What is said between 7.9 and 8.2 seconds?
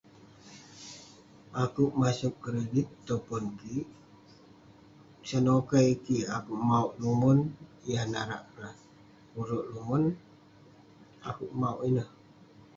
yah